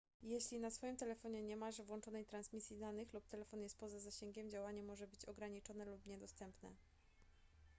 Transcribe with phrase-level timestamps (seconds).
[0.23, 4.83] jeśli na swoim telefonie nie masz włączonej transmisji danych lub telefon jest poza zasięgiem działanie
[4.83, 6.71] może być ograniczone lub niedostępne